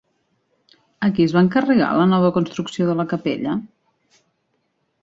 [1.07, 3.57] A qui es va encarregar la nova construcció de la capella?